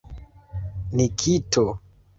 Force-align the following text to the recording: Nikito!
Nikito! 0.95 1.63